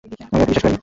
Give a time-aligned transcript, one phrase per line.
[0.33, 0.79] আমি ওকে বিশ্বাস করিনি!